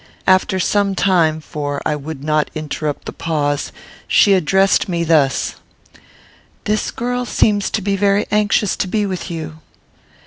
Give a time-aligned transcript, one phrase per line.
[0.25, 3.71] After some time, (for I would not interrupt the pause,)
[4.07, 5.57] she addressed me thus:
[6.63, 9.59] "This girl seems to be very anxious to be with you."